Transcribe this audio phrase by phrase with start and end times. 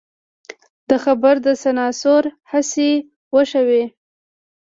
[0.89, 2.91] د خبر د سانسور هڅې
[3.35, 3.83] وشوې.